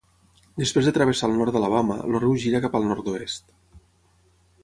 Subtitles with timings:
[0.61, 3.55] Després de travessar el nord d'Alabama, el riu gira cap al nord-oest.